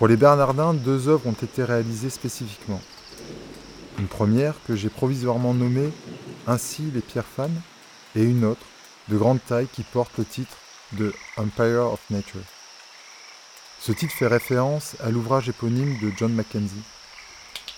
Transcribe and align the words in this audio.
Pour 0.00 0.08
les 0.08 0.16
Bernardins, 0.16 0.72
deux 0.72 1.08
œuvres 1.08 1.26
ont 1.26 1.32
été 1.32 1.62
réalisées 1.62 2.08
spécifiquement. 2.08 2.80
Une 3.98 4.06
première 4.06 4.54
que 4.66 4.74
j'ai 4.74 4.88
provisoirement 4.88 5.52
nommée 5.52 5.90
Ainsi 6.46 6.90
les 6.94 7.02
pierres 7.02 7.26
fans 7.26 7.50
et 8.16 8.22
une 8.22 8.46
autre 8.46 8.64
de 9.10 9.18
grande 9.18 9.44
taille 9.46 9.68
qui 9.70 9.82
porte 9.82 10.16
le 10.16 10.24
titre 10.24 10.56
de 10.92 11.12
Empire 11.36 11.92
of 11.92 12.00
Nature. 12.08 12.40
Ce 13.78 13.92
titre 13.92 14.14
fait 14.14 14.26
référence 14.26 14.96
à 15.04 15.10
l'ouvrage 15.10 15.50
éponyme 15.50 15.98
de 16.00 16.10
John 16.16 16.32
Mackenzie, 16.32 16.82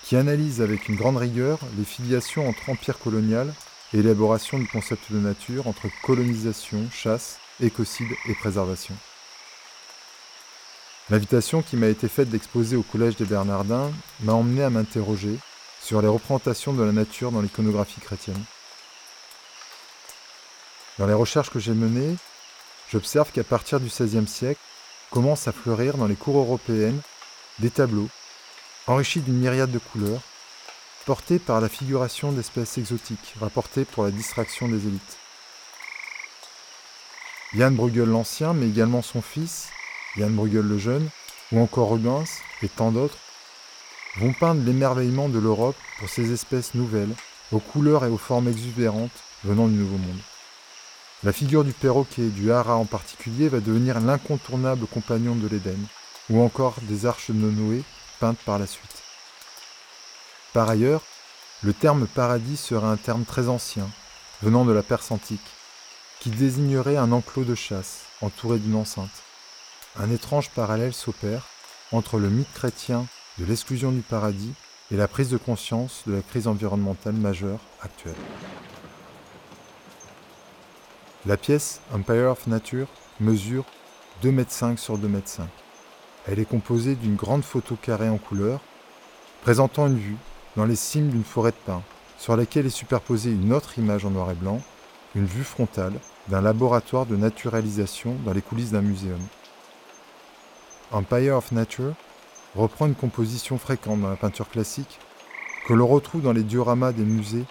qui 0.05 0.15
analyse 0.15 0.61
avec 0.61 0.89
une 0.89 0.95
grande 0.95 1.17
rigueur 1.17 1.59
les 1.77 1.85
filiations 1.85 2.49
entre 2.49 2.71
empire 2.71 3.01
colonial 3.01 3.53
et 3.93 3.99
élaboration 3.99 4.61
du 4.61 4.69
concept 4.69 5.11
de 5.11 5.19
nature 5.19 5.67
entre 5.67 5.89
colonisation, 6.05 6.89
chasse, 6.93 7.41
écocide 7.61 8.13
et 8.29 8.35
préservation. 8.35 8.95
L'invitation 11.13 11.61
qui 11.61 11.77
m'a 11.77 11.89
été 11.89 12.09
faite 12.09 12.31
d'exposer 12.31 12.75
au 12.75 12.83
Collège 12.83 13.17
des 13.17 13.27
Bernardins 13.27 13.93
m'a 14.21 14.33
emmené 14.33 14.63
à 14.63 14.71
m'interroger 14.71 15.37
sur 15.79 16.01
les 16.01 16.09
représentations 16.09 16.73
de 16.73 16.83
la 16.83 16.93
nature 16.93 17.31
dans 17.31 17.43
l'iconographie 17.43 18.01
chrétienne. 18.01 18.43
Dans 20.99 21.07
les 21.07 21.13
recherches 21.13 21.51
que 21.51 21.59
j'ai 21.59 21.75
menées, 21.75 22.17
j'observe 22.91 23.31
qu'à 23.31 23.45
partir 23.45 23.79
du 23.79 23.89
XVIe 23.89 24.27
siècle, 24.27 24.63
commencent 25.11 25.47
à 25.49 25.53
fleurir 25.53 25.99
dans 25.99 26.07
les 26.07 26.15
cours 26.15 26.39
européennes 26.39 27.03
des 27.59 27.69
tableaux, 27.69 28.09
enrichis 28.87 29.21
d'une 29.21 29.37
myriade 29.37 29.71
de 29.71 29.79
couleurs, 29.79 30.23
portés 31.05 31.39
par 31.39 31.61
la 31.61 31.69
figuration 31.69 32.33
d'espèces 32.33 32.79
exotiques, 32.79 33.35
rapportées 33.39 33.85
pour 33.85 34.05
la 34.05 34.13
distraction 34.13 34.67
des 34.67 34.87
élites. 34.87 35.19
Jan 37.53 37.73
Bruegel 37.73 38.09
l'Ancien, 38.09 38.55
mais 38.55 38.67
également 38.67 39.03
son 39.03 39.21
fils, 39.21 39.69
Jan 40.17 40.31
Bruegel 40.31 40.67
le 40.67 40.79
Jeune, 40.79 41.09
ou 41.53 41.61
encore 41.61 41.91
Rubens 41.91 42.29
et 42.63 42.69
tant 42.69 42.93
d'autres, 42.93 43.19
vont 44.19 44.33
peindre 44.33 44.63
l'émerveillement 44.65 45.29
de 45.29 45.39
l'Europe 45.39 45.77
pour 45.99 46.09
ces 46.09 46.33
espèces 46.33 46.75
nouvelles, 46.75 47.15
aux 47.51 47.61
couleurs 47.61 48.05
et 48.05 48.09
aux 48.09 48.19
formes 48.19 48.49
exubérantes 48.49 49.11
venant 49.45 49.69
du 49.69 49.75
Nouveau 49.75 49.99
Monde. 49.99 50.21
La 51.23 51.33
figure 51.33 51.65
du 51.65 51.73
perroquet, 51.73 52.29
du 52.29 52.51
hara 52.51 52.77
en 52.77 52.85
particulier, 52.85 53.49
va 53.49 53.61
devenir 53.61 54.01
l'incontournable 54.01 54.87
compagnon 54.87 55.37
de 55.37 55.47
l'Éden, 55.47 55.79
ou 56.31 56.43
encore 56.43 56.77
des 56.83 57.07
arches 57.07 57.31
de 57.31 57.35
Noé 57.35 57.83
peintes 58.21 58.39
par 58.45 58.59
la 58.59 58.67
suite. 58.67 59.03
Par 60.53 60.69
ailleurs, 60.69 61.03
le 61.63 61.73
terme 61.73 62.07
paradis 62.07 62.57
serait 62.57 62.87
un 62.87 62.97
terme 62.97 63.25
très 63.25 63.49
ancien, 63.49 63.89
venant 64.43 64.65
de 64.65 64.73
la 64.73 64.83
Perse 64.83 65.11
antique, 65.11 65.41
qui 66.21 66.31
désignerait 66.31 66.97
un 66.97 67.13
enclos 67.13 67.45
de 67.45 67.55
chasse 67.55 68.01
entouré 68.21 68.59
d'une 68.59 68.75
enceinte. 68.75 69.23
Un 69.99 70.11
étrange 70.11 70.49
parallèle 70.51 70.95
s'opère 70.95 71.49
entre 71.93 72.19
le 72.19 72.31
mythe 72.31 72.53
chrétien 72.55 73.07
de 73.39 73.45
l'exclusion 73.45 73.93
du 73.93 74.01
paradis 74.01 74.55
et 74.91 74.97
la 74.97 75.07
prise 75.07 75.29
de 75.29 75.37
conscience 75.37 76.05
de 76.07 76.15
la 76.15 76.23
crise 76.23 76.49
environnementale 76.49 77.13
majeure 77.13 77.61
actuelle. 77.83 78.15
La 81.27 81.37
pièce 81.37 81.83
Empire 81.93 82.31
of 82.31 82.47
Nature 82.47 82.89
mesure 83.21 83.67
2,5 84.25 84.71
m 84.71 84.79
sur 84.79 84.97
2,5 84.97 85.05
m. 85.05 85.49
Elle 86.27 86.39
est 86.39 86.49
composée 86.49 86.95
d'une 86.95 87.17
grande 87.17 87.45
photo 87.45 87.77
carrée 87.77 88.09
en 88.09 88.19
couleur, 88.19 88.61
présentant 89.43 89.89
une 89.89 89.99
vue 89.99 90.17
dans 90.57 90.65
les 90.65 90.77
cimes 90.77 91.11
d'une 91.11 91.23
forêt 91.23 91.51
de 91.51 91.57
pins, 91.67 91.83
sur 92.19 92.35
laquelle 92.35 92.65
est 92.65 92.71
superposée 92.71 93.31
une 93.31 93.53
autre 93.53 93.79
image 93.79 94.07
en 94.07 94.11
noir 94.11 94.31
et 94.31 94.35
blanc, 94.35 94.63
une 95.15 95.27
vue 95.27 95.45
frontale 95.45 95.95
d'un 96.29 96.41
laboratoire 96.41 97.05
de 97.05 97.17
naturalisation 97.17 98.17
dans 98.25 98.33
les 98.33 98.43
coulisses 98.43 98.71
d'un 98.71 98.81
muséum. 98.81 99.21
Empire 100.93 101.37
of 101.37 101.53
Nature 101.53 101.95
reprend 102.55 102.87
une 102.87 102.95
composition 102.95 103.59
fréquente 103.59 104.01
dans 104.01 104.11
la 104.11 104.17
peinture 104.17 104.49
classique 104.49 104.99
que 105.67 105.73
l'on 105.73 105.87
retrouve 105.87 106.23
dans 106.23 106.33
les 106.33 106.43
dioramas 106.43 106.93
des 106.93 107.05
musées 107.05 107.45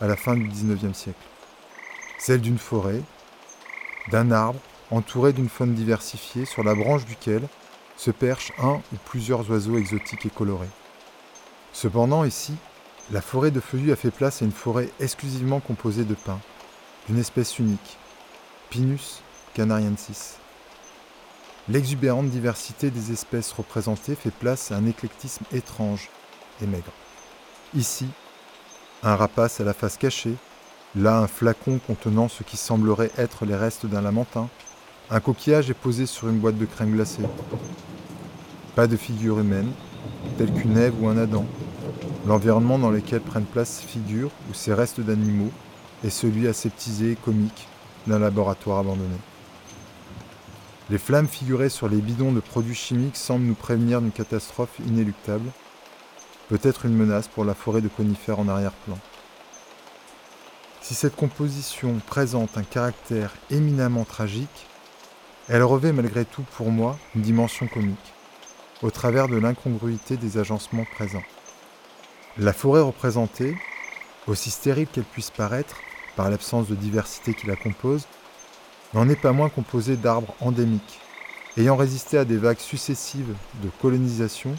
à 0.00 0.06
la 0.06 0.16
fin 0.16 0.36
du 0.36 0.46
XIXe 0.48 0.96
siècle 0.96 1.28
celle 2.18 2.40
d'une 2.40 2.58
forêt, 2.58 3.00
d'un 4.10 4.30
arbre 4.32 4.60
entouré 4.90 5.32
d'une 5.32 5.48
faune 5.48 5.74
diversifiée 5.74 6.44
sur 6.44 6.64
la 6.64 6.74
branche 6.74 7.04
duquel 7.04 7.42
se 7.96 8.10
perchent 8.10 8.52
un 8.58 8.80
ou 8.92 8.96
plusieurs 9.04 9.50
oiseaux 9.50 9.78
exotiques 9.78 10.26
et 10.26 10.30
colorés. 10.30 10.68
Cependant, 11.72 12.24
ici, 12.24 12.54
la 13.10 13.20
forêt 13.20 13.50
de 13.50 13.60
feuillus 13.60 13.92
a 13.92 13.96
fait 13.96 14.10
place 14.10 14.42
à 14.42 14.44
une 14.44 14.52
forêt 14.52 14.90
exclusivement 15.00 15.60
composée 15.60 16.04
de 16.04 16.14
pins, 16.14 16.40
d'une 17.08 17.18
espèce 17.18 17.58
unique, 17.58 17.98
Pinus 18.70 19.22
canariensis. 19.54 20.36
L'exubérante 21.70 22.30
diversité 22.30 22.90
des 22.90 23.12
espèces 23.12 23.52
représentées 23.52 24.14
fait 24.14 24.30
place 24.30 24.72
à 24.72 24.76
un 24.76 24.86
éclectisme 24.86 25.44
étrange 25.52 26.08
et 26.62 26.66
maigre. 26.66 26.92
Ici, 27.74 28.06
un 29.02 29.16
rapace 29.16 29.60
à 29.60 29.64
la 29.64 29.74
face 29.74 29.96
cachée, 29.96 30.36
Là, 30.96 31.18
un 31.18 31.26
flacon 31.26 31.78
contenant 31.86 32.28
ce 32.28 32.42
qui 32.42 32.56
semblerait 32.56 33.10
être 33.18 33.44
les 33.44 33.54
restes 33.54 33.84
d'un 33.84 34.00
lamentin. 34.00 34.48
Un 35.10 35.20
coquillage 35.20 35.68
est 35.68 35.74
posé 35.74 36.06
sur 36.06 36.28
une 36.28 36.38
boîte 36.38 36.56
de 36.56 36.64
crème 36.64 36.92
glacée. 36.92 37.22
Pas 38.74 38.86
de 38.86 38.96
figure 38.96 39.38
humaine, 39.38 39.70
telle 40.38 40.52
qu'une 40.52 40.78
Ève 40.78 40.94
ou 41.00 41.08
un 41.08 41.18
Adam. 41.18 41.44
L'environnement 42.26 42.78
dans 42.78 42.90
lequel 42.90 43.20
prennent 43.20 43.44
place 43.44 43.80
figures 43.80 44.30
ou 44.50 44.54
ces 44.54 44.72
restes 44.72 45.00
d'animaux 45.00 45.50
est 46.04 46.10
celui 46.10 46.48
aseptisé 46.48 47.12
et 47.12 47.16
comique 47.16 47.68
d'un 48.06 48.18
laboratoire 48.18 48.78
abandonné. 48.78 49.18
Les 50.90 50.98
flammes 50.98 51.28
figurées 51.28 51.68
sur 51.68 51.86
les 51.88 51.98
bidons 51.98 52.32
de 52.32 52.40
produits 52.40 52.74
chimiques 52.74 53.16
semblent 53.16 53.44
nous 53.44 53.54
prévenir 53.54 54.00
d'une 54.00 54.10
catastrophe 54.10 54.78
inéluctable, 54.86 55.50
peut-être 56.48 56.86
une 56.86 56.96
menace 56.96 57.28
pour 57.28 57.44
la 57.44 57.54
forêt 57.54 57.82
de 57.82 57.88
conifères 57.88 58.38
en 58.38 58.48
arrière-plan. 58.48 58.98
Si 60.80 60.94
cette 60.94 61.16
composition 61.16 62.00
présente 62.06 62.56
un 62.56 62.62
caractère 62.62 63.34
éminemment 63.50 64.04
tragique, 64.04 64.66
elle 65.48 65.62
revêt 65.62 65.92
malgré 65.92 66.24
tout 66.24 66.44
pour 66.56 66.70
moi 66.70 66.98
une 67.14 67.20
dimension 67.20 67.66
comique, 67.66 68.14
au 68.80 68.90
travers 68.90 69.28
de 69.28 69.36
l'incongruité 69.36 70.16
des 70.16 70.38
agencements 70.38 70.86
présents. 70.94 71.22
La 72.38 72.54
forêt 72.54 72.80
représentée, 72.80 73.54
aussi 74.26 74.50
stérile 74.50 74.86
qu'elle 74.86 75.04
puisse 75.04 75.30
paraître, 75.30 75.80
par 76.16 76.30
l'absence 76.30 76.68
de 76.68 76.74
diversité 76.74 77.34
qui 77.34 77.46
la 77.46 77.56
compose, 77.56 78.06
n'en 78.94 79.08
est 79.08 79.20
pas 79.20 79.32
moins 79.32 79.48
composée 79.48 79.96
d'arbres 79.96 80.34
endémiques, 80.40 81.00
ayant 81.56 81.76
résisté 81.76 82.18
à 82.18 82.24
des 82.24 82.36
vagues 82.36 82.58
successives 82.58 83.34
de 83.62 83.68
colonisation 83.80 84.54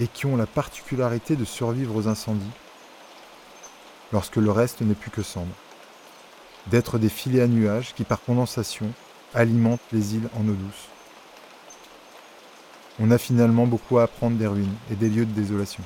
et 0.00 0.06
qui 0.06 0.26
ont 0.26 0.36
la 0.36 0.46
particularité 0.46 1.36
de 1.36 1.44
survivre 1.44 1.94
aux 1.96 2.08
incendies, 2.08 2.44
lorsque 4.12 4.36
le 4.36 4.50
reste 4.50 4.80
n'est 4.80 4.94
plus 4.94 5.10
que 5.10 5.22
cendre. 5.22 5.54
D'être 6.66 6.98
des 6.98 7.08
filets 7.08 7.42
à 7.42 7.46
nuages 7.46 7.94
qui, 7.94 8.04
par 8.04 8.22
condensation, 8.22 8.90
alimentent 9.34 9.80
les 9.92 10.14
îles 10.14 10.28
en 10.34 10.48
eau 10.48 10.54
douce. 10.54 10.88
On 13.00 13.10
a 13.10 13.18
finalement 13.18 13.66
beaucoup 13.66 13.98
à 13.98 14.04
apprendre 14.04 14.36
des 14.36 14.46
ruines 14.46 14.76
et 14.90 14.94
des 14.94 15.08
lieux 15.08 15.26
de 15.26 15.32
désolation. 15.32 15.82